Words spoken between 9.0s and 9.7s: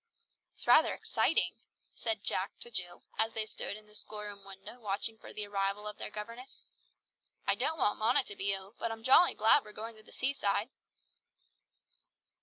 jolly glad